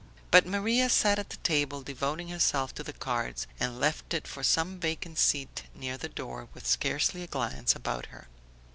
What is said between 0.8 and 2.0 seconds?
sat at the table